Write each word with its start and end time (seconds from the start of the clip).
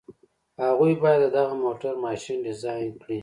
هغوی 0.63 0.93
بايد 1.01 1.19
د 1.23 1.27
دغه 1.37 1.53
موټر 1.65 1.93
ماشين 2.05 2.37
ډيزاين 2.47 2.89
کړي. 3.01 3.19